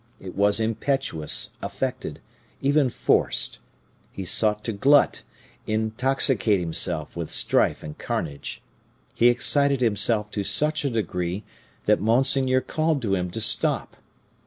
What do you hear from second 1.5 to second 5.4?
affected, even forced; he sought to glut,